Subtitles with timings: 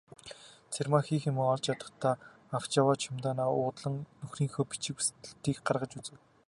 [0.73, 2.15] Цэрмаа хийх юмаа олж ядахдаа
[2.55, 6.17] авч яваа чемоданаа уудлан нөхрийнхөө бичиг сэлтийг гаргаж үзэв.